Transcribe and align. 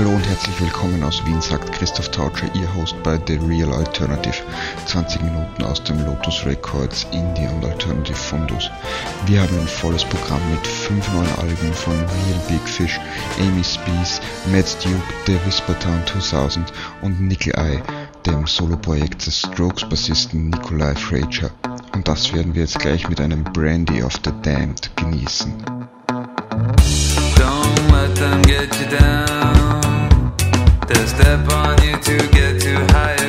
Hallo 0.00 0.12
und 0.12 0.26
herzlich 0.26 0.58
willkommen 0.58 1.02
aus 1.02 1.22
Wien, 1.26 1.42
sagt 1.42 1.72
Christoph 1.72 2.10
Tautscher, 2.10 2.46
Ihr 2.54 2.74
Host 2.74 2.96
bei 3.02 3.20
The 3.26 3.34
Real 3.46 3.70
Alternative. 3.70 4.34
20 4.86 5.20
Minuten 5.20 5.62
aus 5.62 5.84
dem 5.84 6.02
Lotus 6.06 6.46
Records 6.46 7.06
Indie 7.12 7.46
und 7.46 7.62
Alternative 7.66 8.16
Fundus. 8.16 8.70
Wir 9.26 9.42
haben 9.42 9.60
ein 9.60 9.68
volles 9.68 10.02
Programm 10.06 10.40
mit 10.52 10.66
fünf 10.66 11.06
neuen 11.12 11.28
Alben 11.38 11.74
von 11.74 11.92
Real 11.92 12.40
Big 12.48 12.66
Fish, 12.66 12.98
Amy 13.40 13.62
Spees, 13.62 14.22
Matt 14.50 14.74
Duke, 14.82 15.02
The 15.26 15.38
Whisper 15.44 15.78
Town 15.80 16.02
2000 16.06 16.72
und 17.02 17.20
Nickel 17.20 17.52
Eye, 17.58 17.82
dem 18.24 18.46
Soloprojekt 18.46 19.26
des 19.26 19.40
Strokes-Bassisten 19.40 20.48
Nikolai 20.48 20.94
Frazier. 20.94 21.50
Und 21.92 22.08
das 22.08 22.32
werden 22.32 22.54
wir 22.54 22.62
jetzt 22.62 22.78
gleich 22.78 23.06
mit 23.10 23.20
einem 23.20 23.44
Brandy 23.44 24.02
of 24.02 24.14
the 24.24 24.32
Damned 24.40 24.90
genießen. 24.96 25.52
Don't 27.36 27.92
let 27.92 28.14
them 28.16 28.40
get 28.44 28.74
you 28.80 28.96
down. 28.96 29.59
They'll 30.90 31.06
step 31.06 31.48
on 31.52 31.80
you 31.84 31.96
to 31.96 32.28
get 32.30 32.60
to 32.62 32.74
higher 32.92 33.19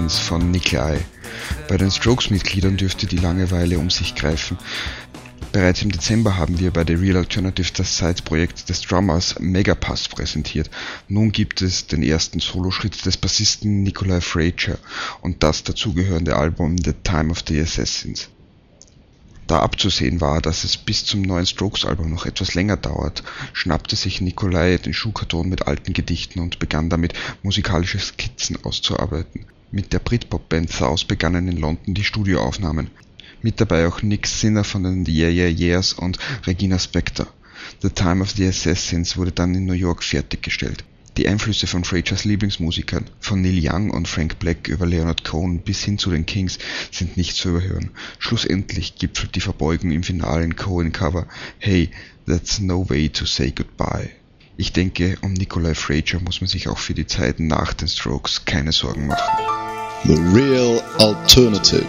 Assassins 0.00 0.18
von 0.18 0.50
Nikolai. 0.50 0.98
Bei 1.68 1.76
den 1.76 1.90
Strokes-Mitgliedern 1.90 2.78
dürfte 2.78 3.06
die 3.06 3.18
Langeweile 3.18 3.78
um 3.78 3.90
sich 3.90 4.14
greifen. 4.14 4.56
Bereits 5.52 5.82
im 5.82 5.92
Dezember 5.92 6.38
haben 6.38 6.58
wir 6.58 6.70
bei 6.70 6.84
The 6.86 6.94
Real 6.94 7.18
Alternative 7.18 7.70
das 7.76 7.98
Side-Projekt 7.98 8.68
des 8.70 8.80
Drummers 8.80 9.38
Megapass 9.40 10.08
präsentiert. 10.08 10.70
Nun 11.08 11.32
gibt 11.32 11.60
es 11.60 11.86
den 11.86 12.02
ersten 12.02 12.40
Soloschritt 12.40 13.04
des 13.04 13.18
Bassisten 13.18 13.82
Nikolai 13.82 14.22
Frazier 14.22 14.78
und 15.20 15.42
das 15.42 15.64
dazugehörende 15.64 16.36
Album 16.36 16.78
The 16.78 16.94
Time 17.04 17.30
of 17.30 17.44
the 17.46 17.60
Assassins. 17.60 18.28
Da 19.48 19.58
abzusehen 19.58 20.20
war, 20.20 20.40
dass 20.40 20.64
es 20.64 20.78
bis 20.78 21.04
zum 21.04 21.22
neuen 21.22 21.46
Strokes-Album 21.46 22.10
noch 22.10 22.24
etwas 22.24 22.54
länger 22.54 22.76
dauert, 22.78 23.22
schnappte 23.52 23.96
sich 23.96 24.20
Nikolai 24.20 24.78
den 24.78 24.94
Schuhkarton 24.94 25.48
mit 25.48 25.66
alten 25.66 25.92
Gedichten 25.92 26.40
und 26.40 26.58
begann 26.58 26.88
damit, 26.88 27.12
musikalische 27.42 27.98
Skizzen 27.98 28.64
auszuarbeiten. 28.64 29.44
Mit 29.72 29.92
der 29.92 30.00
Britpop-Band 30.00 30.72
South 30.72 31.04
begannen 31.04 31.46
in 31.46 31.56
London 31.56 31.94
die 31.94 32.02
Studioaufnahmen. 32.02 32.90
Mit 33.40 33.60
dabei 33.60 33.86
auch 33.86 34.02
Nick 34.02 34.26
Sinner 34.26 34.64
von 34.64 34.82
den 34.82 35.06
Yeah 35.06 35.30
Yeah 35.30 35.48
Yeahs 35.48 35.92
und 35.92 36.18
Regina 36.44 36.76
Spektor. 36.76 37.28
The 37.80 37.90
Time 37.90 38.20
of 38.20 38.32
the 38.32 38.48
Assassins 38.48 39.16
wurde 39.16 39.30
dann 39.30 39.54
in 39.54 39.66
New 39.66 39.72
York 39.72 40.02
fertiggestellt. 40.02 40.84
Die 41.16 41.28
Einflüsse 41.28 41.68
von 41.68 41.84
Frasiers 41.84 42.24
Lieblingsmusikern, 42.24 43.10
von 43.20 43.42
Neil 43.42 43.60
Young 43.62 43.90
und 43.90 44.08
Frank 44.08 44.40
Black 44.40 44.66
über 44.66 44.86
Leonard 44.86 45.22
Cohen 45.22 45.60
bis 45.60 45.84
hin 45.84 45.98
zu 45.98 46.10
den 46.10 46.26
Kings, 46.26 46.58
sind 46.90 47.16
nicht 47.16 47.36
zu 47.36 47.50
überhören. 47.50 47.90
Schlussendlich 48.18 48.96
gipfelt 48.96 49.36
die 49.36 49.40
Verbeugung 49.40 49.92
im 49.92 50.02
finalen 50.02 50.56
Cohen-Cover 50.56 51.28
Hey, 51.58 51.90
that's 52.26 52.58
no 52.58 52.88
way 52.88 53.08
to 53.08 53.24
say 53.24 53.52
goodbye. 53.52 54.10
Ich 54.60 54.74
denke, 54.74 55.16
um 55.22 55.32
Nikolai 55.32 55.74
Frazier 55.74 56.20
muss 56.20 56.42
man 56.42 56.48
sich 56.48 56.68
auch 56.68 56.76
für 56.76 56.92
die 56.92 57.06
Zeit 57.06 57.40
nach 57.40 57.72
den 57.72 57.88
Strokes 57.88 58.44
keine 58.44 58.72
Sorgen 58.72 59.06
machen. 59.06 59.46
The 60.04 60.12
real 60.38 60.82
alternative. 60.98 61.86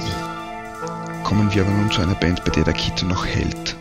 Kommen 1.25 1.53
wir 1.53 1.63
aber 1.63 1.71
nun 1.73 1.91
zu 1.91 1.99
einer 1.99 2.15
Band, 2.15 2.45
bei 2.45 2.51
der 2.51 2.63
der 2.63 2.73
Kita 2.73 3.05
noch 3.05 3.25
hält. 3.25 3.75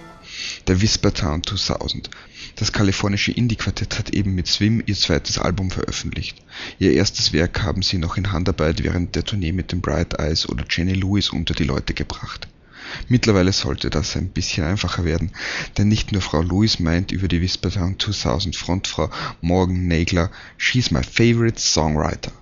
Der 0.66 0.82
Whisper 0.82 1.14
Town 1.14 1.44
2000. 1.44 2.10
Das 2.56 2.72
kalifornische 2.72 3.30
Indie-Quartett 3.30 3.96
hat 3.96 4.10
eben 4.10 4.34
mit 4.34 4.48
Swim 4.48 4.82
ihr 4.84 4.96
zweites 4.96 5.38
Album 5.38 5.70
veröffentlicht. 5.70 6.42
Ihr 6.80 6.92
erstes 6.94 7.32
Werk 7.32 7.62
haben 7.62 7.82
sie 7.82 7.98
noch 7.98 8.16
in 8.16 8.32
Handarbeit 8.32 8.82
während 8.82 9.14
der 9.14 9.22
Tournee 9.22 9.52
mit 9.52 9.70
den 9.70 9.82
Bright 9.82 10.18
Eyes 10.18 10.48
oder 10.48 10.64
Jenny 10.68 10.94
Lewis 10.94 11.30
unter 11.30 11.54
die 11.54 11.62
Leute 11.62 11.94
gebracht. 11.94 12.48
Mittlerweile 13.08 13.52
sollte 13.52 13.90
das 13.90 14.16
ein 14.16 14.28
bisschen 14.28 14.64
einfacher 14.64 15.04
werden, 15.04 15.32
denn 15.78 15.88
nicht 15.88 16.12
nur 16.12 16.22
Frau 16.22 16.42
Lewis 16.42 16.80
meint 16.80 17.12
über 17.12 17.28
die 17.28 17.40
Whisper 17.40 17.70
Town 17.70 17.98
2000 17.98 18.56
Frontfrau 18.56 19.10
Morgan 19.40 19.86
Nagler, 19.88 20.30
she's 20.56 20.90
my 20.90 21.02
favorite 21.02 21.60
songwriter. 21.60 22.32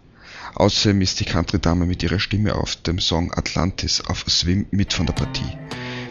Außerdem 0.55 1.03
ist 1.03 1.21
die 1.21 1.25
Country-Dame 1.25 1.87
mit 1.87 2.03
ihrer 2.03 2.19
Stimme 2.19 2.55
auf 2.55 2.77
dem 2.77 2.99
Song 2.99 3.33
Atlantis 3.33 4.01
auf 4.01 4.25
Swim 4.29 4.67
mit 4.71 4.93
von 4.93 5.07
der 5.07 5.13
Partie. 5.13 5.57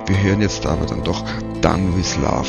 Wir 0.07 0.21
hören 0.21 0.41
jetzt 0.41 0.65
aber 0.65 0.85
dann 0.85 1.03
doch 1.03 1.25
Done 1.61 1.97
with 1.97 2.15
Love. 2.17 2.47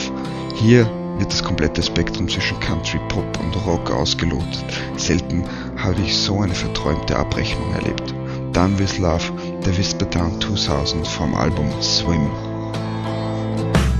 Hier 0.55 0.89
wird 1.19 1.33
das 1.33 1.43
komplette 1.43 1.83
Spektrum 1.83 2.29
zwischen 2.29 2.61
Country, 2.61 3.01
Pop 3.09 3.41
und 3.41 3.57
Rock 3.67 3.91
ausgelotet. 3.91 4.65
Selten 4.97 5.45
habe 5.77 6.01
ich 6.01 6.17
so 6.17 6.41
eine 6.41 6.55
verträumte 6.55 7.17
Abrechnung 7.17 7.75
erlebt. 7.75 8.15
Done 8.53 8.79
with 8.79 8.99
Love, 8.99 9.33
der 9.65 9.77
Whisper 9.77 10.09
Town 10.11 10.41
2000 10.41 11.07
vom 11.07 11.35
Album 11.35 11.71
Swim. 11.81 12.31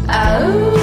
Oh, 0.09 0.78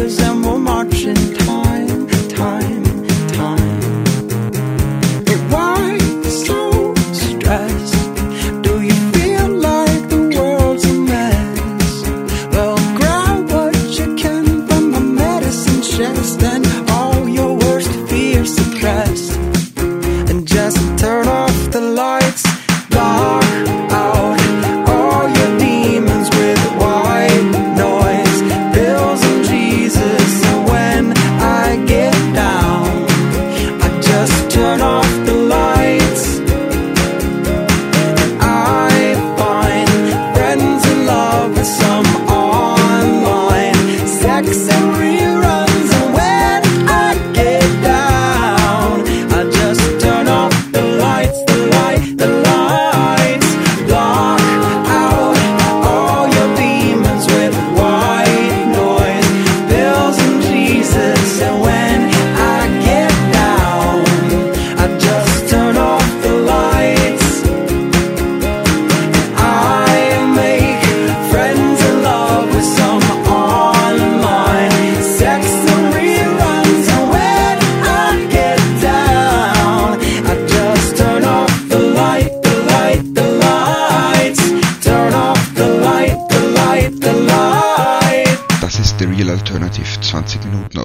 Cause 0.00 0.18
I'm 0.22 0.39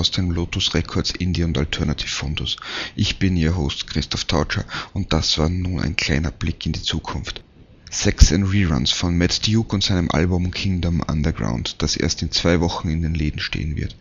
aus 0.06 0.12
dem 0.12 0.30
Lotus 0.30 0.76
Records 0.76 1.10
Indie 1.10 1.42
und 1.42 1.58
Alternative 1.58 2.08
Fundus. 2.08 2.58
Ich 2.96 3.18
bin 3.18 3.36
Ihr 3.36 3.58
Host 3.58 3.88
Christoph 3.88 4.26
Tautscher 4.26 4.64
und 4.94 5.12
das 5.14 5.40
war 5.40 5.50
nun 5.50 5.80
ein 5.80 5.96
kleiner 5.96 6.30
Blick 6.30 6.64
in 6.68 6.74
die 6.74 6.82
Zukunft. 6.84 7.42
Sex 7.90 8.32
and 8.32 8.54
Reruns 8.54 8.92
von 8.92 9.18
Matt 9.18 9.48
Duke 9.48 9.74
und 9.74 9.84
seinem 9.84 10.12
Album 10.12 10.52
Kingdom 10.52 11.00
Underground, 11.00 11.82
das 11.82 11.96
erst 11.96 12.22
in 12.22 12.32
zwei 12.32 12.62
Wochen 12.62 12.90
in 12.90 13.02
den 13.02 13.16
Läden 13.16 13.40
stehen 13.40 13.78
wird. 13.78 13.96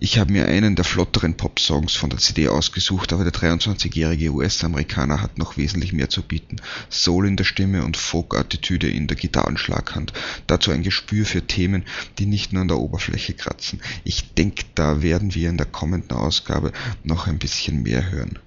Ich 0.00 0.16
habe 0.16 0.30
mir 0.30 0.46
einen 0.46 0.76
der 0.76 0.84
flotteren 0.84 1.36
Pop-Songs 1.36 1.96
von 1.96 2.08
der 2.08 2.20
CD 2.20 2.46
ausgesucht, 2.46 3.12
aber 3.12 3.24
der 3.24 3.32
23-jährige 3.32 4.32
US-Amerikaner 4.32 5.20
hat 5.20 5.38
noch 5.38 5.56
wesentlich 5.56 5.92
mehr 5.92 6.08
zu 6.08 6.22
bieten. 6.22 6.58
Soul 6.88 7.26
in 7.26 7.36
der 7.36 7.42
Stimme 7.42 7.84
und 7.84 7.96
Folk-Attitüde 7.96 8.88
in 8.88 9.08
der 9.08 9.16
Gitarrenschlaghand. 9.16 10.12
Dazu 10.46 10.70
ein 10.70 10.84
Gespür 10.84 11.26
für 11.26 11.44
Themen, 11.44 11.84
die 12.18 12.26
nicht 12.26 12.52
nur 12.52 12.62
an 12.62 12.68
der 12.68 12.78
Oberfläche 12.78 13.34
kratzen. 13.34 13.80
Ich 14.04 14.34
denke, 14.34 14.66
da 14.76 15.02
werden 15.02 15.34
wir 15.34 15.50
in 15.50 15.56
der 15.56 15.66
kommenden 15.66 16.16
Ausgabe 16.16 16.72
noch 17.02 17.26
ein 17.26 17.40
bisschen 17.40 17.82
mehr 17.82 18.08
hören. 18.08 18.38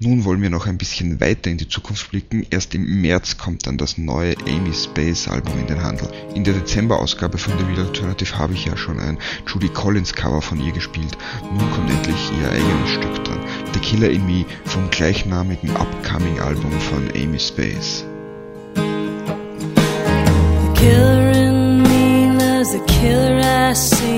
Nun 0.00 0.24
wollen 0.24 0.40
wir 0.40 0.50
noch 0.50 0.66
ein 0.68 0.78
bisschen 0.78 1.20
weiter 1.20 1.50
in 1.50 1.58
die 1.58 1.68
Zukunft 1.68 2.12
blicken. 2.12 2.46
Erst 2.50 2.72
im 2.76 3.00
März 3.00 3.36
kommt 3.36 3.66
dann 3.66 3.78
das 3.78 3.98
neue 3.98 4.36
Amy 4.46 4.72
Space 4.72 5.26
Album 5.26 5.58
in 5.58 5.66
den 5.66 5.82
Handel. 5.82 6.08
In 6.36 6.44
der 6.44 6.54
Dezember-Ausgabe 6.54 7.36
von 7.36 7.52
The 7.58 7.64
Real 7.64 7.88
Alternative 7.88 8.38
habe 8.38 8.54
ich 8.54 8.64
ja 8.66 8.76
schon 8.76 9.00
ein 9.00 9.18
Judy 9.48 9.68
Collins 9.68 10.14
Cover 10.14 10.40
von 10.40 10.60
ihr 10.60 10.70
gespielt. 10.70 11.18
Nun 11.42 11.68
kommt 11.72 11.90
endlich 11.90 12.30
ihr 12.40 12.48
eigenes 12.48 12.90
Stück 12.90 13.24
dran. 13.24 13.40
The 13.72 13.80
Killer 13.80 14.10
in 14.10 14.24
Me 14.24 14.44
vom 14.66 14.88
gleichnamigen 14.90 15.70
Upcoming 15.70 16.38
Album 16.38 16.70
von 16.80 17.10
Amy 17.16 17.40
Space. 17.40 18.04
The 18.76 18.82
killer 20.76 21.30
in 21.32 21.82
me 21.82 22.38
loves 22.38 22.70
the 22.70 22.78
killer 22.86 23.70
I 23.70 23.74
see 23.74 24.17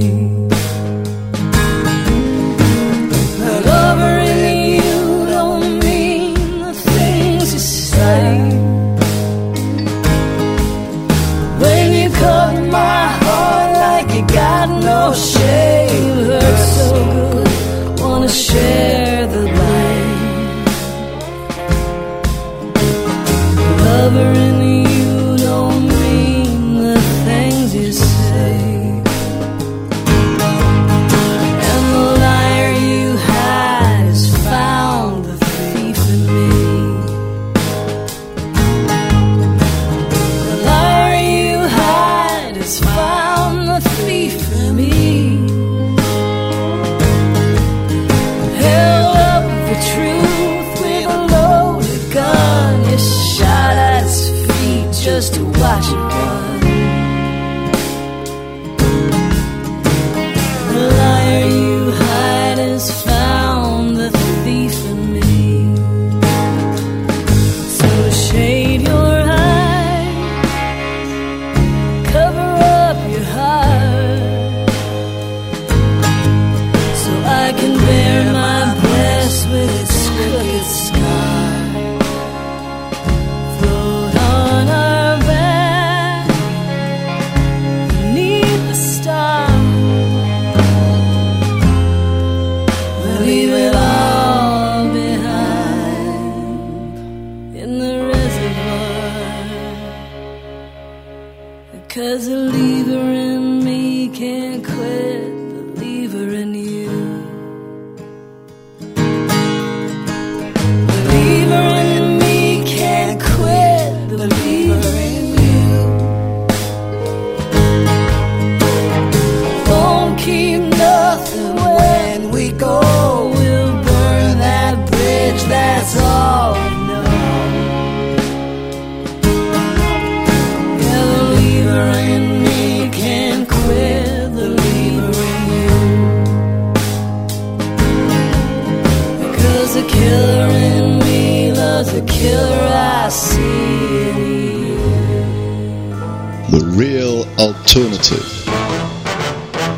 say. 0.00 0.43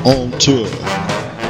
On 0.06 0.30
tour. 0.38 0.68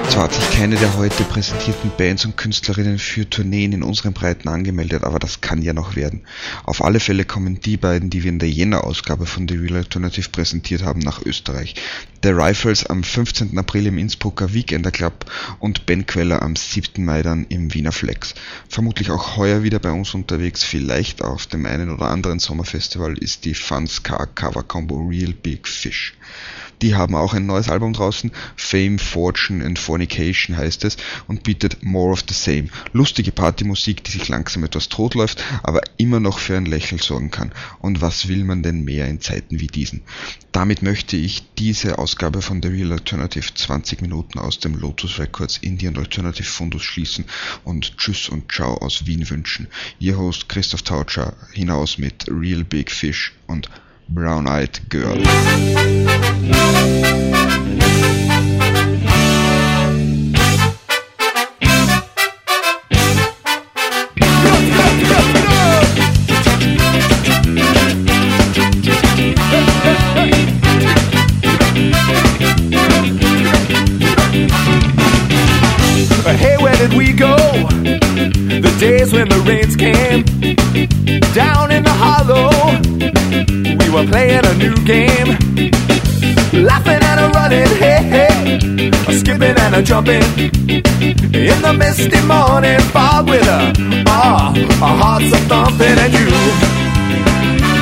Zwar 0.08 0.24
hat 0.24 0.32
sich 0.32 0.50
keine 0.52 0.76
der 0.76 0.96
heute 0.96 1.24
präsentierten 1.24 1.90
Bands 1.98 2.24
und 2.24 2.38
Künstlerinnen 2.38 2.98
für 2.98 3.28
Tourneen 3.28 3.74
in 3.74 3.82
unseren 3.82 4.14
Breiten 4.14 4.48
angemeldet, 4.48 5.04
aber 5.04 5.18
das 5.18 5.42
kann 5.42 5.60
ja 5.60 5.74
noch 5.74 5.94
werden. 5.94 6.22
Auf 6.64 6.82
alle 6.82 6.98
Fälle 6.98 7.26
kommen 7.26 7.60
die 7.60 7.76
beiden, 7.76 8.08
die 8.08 8.22
wir 8.22 8.30
in 8.30 8.38
der 8.38 8.48
Jänner-Ausgabe 8.48 9.26
von 9.26 9.46
The 9.46 9.56
Real 9.56 9.76
Alternative 9.76 10.30
präsentiert 10.30 10.82
haben, 10.82 11.00
nach 11.00 11.20
Österreich. 11.20 11.74
The 12.22 12.30
Rifles 12.30 12.86
am 12.86 13.04
15. 13.04 13.58
April 13.58 13.88
im 13.88 13.98
Innsbrucker 13.98 14.54
Weekender 14.54 14.90
Club 14.90 15.26
und 15.58 15.84
Ben 15.84 16.06
Queller 16.06 16.40
am 16.40 16.56
7. 16.56 17.04
Mai 17.04 17.20
dann 17.20 17.44
im 17.50 17.74
Wiener 17.74 17.92
Flex. 17.92 18.34
Vermutlich 18.70 19.10
auch 19.10 19.36
heuer 19.36 19.64
wieder 19.64 19.80
bei 19.80 19.90
uns 19.90 20.14
unterwegs, 20.14 20.64
vielleicht 20.64 21.20
auf 21.20 21.46
dem 21.46 21.66
einen 21.66 21.90
oder 21.90 22.06
anderen 22.06 22.38
Sommerfestival 22.38 23.18
ist 23.18 23.44
die 23.44 23.54
Fun 23.54 23.86
Ska 23.86 24.24
Cover 24.24 24.62
Combo 24.62 24.96
Real 24.96 25.34
Big 25.34 25.68
Fish. 25.68 26.14
Die 26.82 26.94
haben 26.94 27.14
auch 27.14 27.32
ein 27.32 27.46
neues 27.46 27.68
Album 27.68 27.92
draußen, 27.94 28.30
Fame, 28.54 28.98
Fortune 28.98 29.64
and 29.64 29.78
Fornication 29.78 30.56
heißt 30.56 30.84
es 30.84 30.96
und 31.26 31.42
bietet 31.42 31.82
More 31.82 32.12
of 32.12 32.24
the 32.28 32.34
Same. 32.34 32.68
Lustige 32.92 33.32
Partymusik, 33.32 34.04
die 34.04 34.10
sich 34.12 34.28
langsam 34.28 34.64
etwas 34.64 34.88
totläuft, 34.88 35.42
aber 35.62 35.80
immer 35.96 36.20
noch 36.20 36.38
für 36.38 36.56
ein 36.56 36.66
Lächeln 36.66 37.00
sorgen 37.00 37.30
kann. 37.30 37.52
Und 37.80 38.02
was 38.02 38.28
will 38.28 38.44
man 38.44 38.62
denn 38.62 38.84
mehr 38.84 39.06
in 39.08 39.20
Zeiten 39.20 39.60
wie 39.60 39.68
diesen? 39.68 40.02
Damit 40.52 40.82
möchte 40.82 41.16
ich 41.16 41.44
diese 41.58 41.98
Ausgabe 41.98 42.42
von 42.42 42.62
The 42.62 42.68
Real 42.68 42.92
Alternative 42.92 43.54
20 43.54 44.02
Minuten 44.02 44.38
aus 44.38 44.58
dem 44.58 44.74
Lotus 44.74 45.18
Records 45.18 45.58
Indian 45.58 45.96
Alternative 45.96 46.46
Fundus 46.46 46.82
schließen 46.82 47.24
und 47.64 47.96
Tschüss 47.96 48.28
und 48.28 48.52
Ciao 48.52 48.74
aus 48.78 49.06
Wien 49.06 49.28
wünschen. 49.28 49.68
Ihr 49.98 50.18
Host 50.18 50.48
Christoph 50.48 50.82
Tautscher 50.82 51.34
hinaus 51.52 51.98
mit 51.98 52.26
Real 52.28 52.64
Big 52.64 52.90
Fish 52.90 53.32
und 53.46 53.70
Brown 54.08 54.46
Eyed 54.46 54.88
Girl. 54.88 55.16
Hey, 76.36 76.56
where 76.58 76.76
did 76.76 76.92
we 76.94 77.12
go? 77.12 77.36
The 77.36 78.76
days 78.78 79.12
when 79.12 79.28
the 79.28 79.40
rains 79.46 79.74
came 79.74 80.24
playing 84.06 84.44
a 84.44 84.54
new 84.54 84.74
game, 84.84 85.28
laughing 86.64 87.02
and 87.02 87.20
a 87.20 87.28
running, 87.34 87.66
hey, 87.82 88.02
hey, 88.14 88.90
a 89.08 89.12
skipping 89.12 89.56
and 89.58 89.74
a 89.74 89.82
jumping. 89.82 90.22
In 91.34 91.60
the 91.62 91.74
misty 91.76 92.20
morning 92.26 92.80
fog 92.94 93.28
with 93.28 93.46
a, 93.46 93.72
ah, 94.08 94.54
our 94.82 94.96
hearts 95.02 95.32
a 95.32 95.38
thumping, 95.48 95.98
and 96.04 96.12
you, 96.12 96.28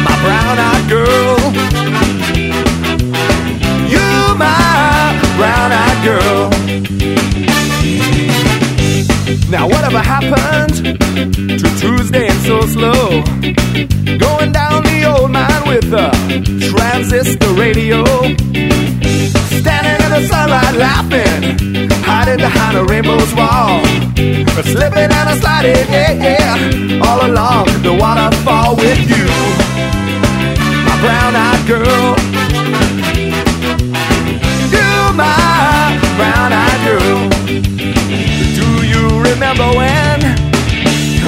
my 0.07 0.15
brown-eyed 0.25 0.89
girl, 0.89 1.39
you, 3.95 4.35
my 4.37 5.15
brown-eyed 5.37 6.05
girl. 6.05 6.51
Now 9.51 9.69
whatever 9.69 9.99
happened 9.99 10.75
to 11.61 11.69
Tuesday 11.79 12.34
transistor 16.77 17.53
radio. 17.55 18.05
Standing 19.61 19.99
in 20.05 20.11
the 20.17 20.23
sunlight 20.31 20.75
laughing, 20.77 21.43
hiding 22.03 22.39
behind 22.39 22.77
a 22.77 22.85
rainbow's 22.85 23.33
wall. 23.35 23.83
Slipping 24.73 25.11
and 25.19 25.29
a 25.33 25.37
sliding, 25.41 25.87
yeah, 25.91 26.13
yeah, 26.13 27.07
all 27.07 27.21
along 27.31 27.67
the 27.83 27.93
waterfall 27.93 28.77
with 28.77 29.01
you. 29.13 29.27
My 30.87 30.97
brown-eyed 31.03 31.63
girl. 31.73 32.07
You, 34.75 34.91
my 35.23 35.99
brown-eyed 36.19 36.81
girl. 36.89 37.19
Do 38.59 38.69
you 38.93 39.05
remember 39.31 39.69
when 39.79 40.19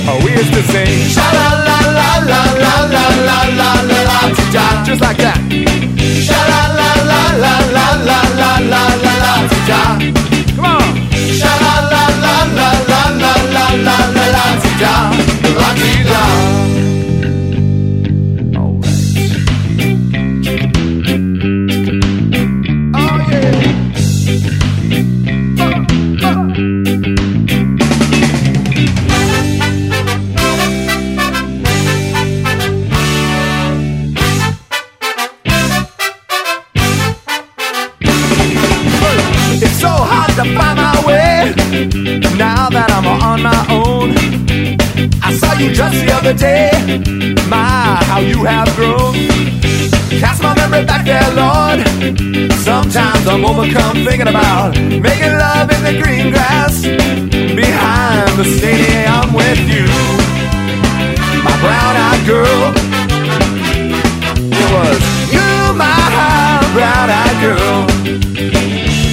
oh, 0.08 0.20
we 0.24 0.30
used 0.32 0.52
to 0.52 0.62
sing 0.72 1.08
sha 1.14 1.26
la 1.38 1.48
la 1.68 1.78
la 1.98 2.10
la 2.30 2.42
la 2.64 2.74
la 2.94 3.04
la 3.28 3.38
la 3.60 3.85
just 4.84 5.00
like 5.00 5.16
that. 5.18 5.38
Sha 6.26 6.40
la 6.50 6.62
la 6.78 6.90
la 7.06 7.22
la 7.42 7.54
la 7.74 7.86
la 8.04 8.20
la. 8.38 8.55
Just 45.90 46.06
the 46.06 46.12
other 46.12 46.34
day. 46.34 46.70
My, 47.48 48.02
how 48.04 48.18
you 48.18 48.44
have 48.44 48.68
grown. 48.76 49.14
Cast 50.20 50.42
my 50.42 50.54
memory 50.54 50.84
back 50.84 51.04
there, 51.04 51.28
Lord. 51.34 51.78
Sometimes 52.52 53.26
I'm 53.26 53.44
overcome 53.44 54.04
thinking 54.04 54.28
about 54.28 54.76
making 54.76 55.32
love 55.32 55.70
in 55.70 55.82
the 55.84 56.00
green 56.02 56.30
grass 56.30 56.82
behind 56.82 58.30
the 58.38 58.44
stadium 58.44 59.06
I'm 59.06 59.32
with 59.32 59.62
you. 59.68 59.86
My 61.44 61.54
brown-eyed 61.62 62.26
girl. 62.26 62.60
It 64.62 64.68
was 64.74 64.98
you, 65.32 65.50
my 65.74 66.62
brown-eyed 66.74 67.38
girl. 67.46 67.86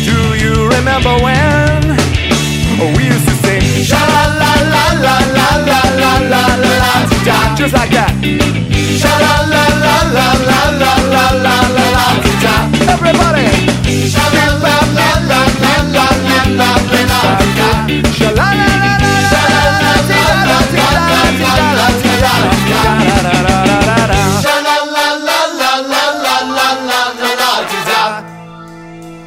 Do 0.07 0.17
you 0.43 0.69
remember 0.75 1.13
when 1.23 1.52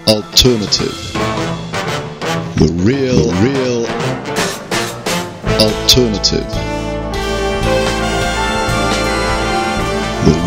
Alternative. 0.09 0.95
The 2.57 2.69
real, 2.85 3.33
real 3.43 3.87
alternative. 5.61 6.46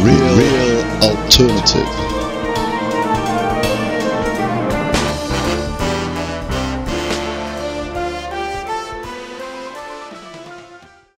Real, 0.04 0.38
real 0.38 0.86
alternative. 1.04 2.19